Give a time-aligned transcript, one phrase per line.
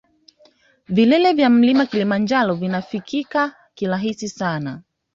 [0.89, 4.81] Vilele vya mlima kilimanjaro vinafikika kirahisi sana